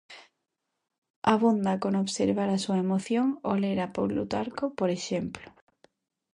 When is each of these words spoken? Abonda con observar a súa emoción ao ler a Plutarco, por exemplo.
Abonda 1.33 1.73
con 1.83 1.93
observar 2.05 2.49
a 2.51 2.61
súa 2.63 2.77
emoción 2.85 3.27
ao 3.45 3.55
ler 3.63 3.77
a 3.85 3.87
Plutarco, 3.95 4.65
por 4.79 4.89
exemplo. 4.97 5.47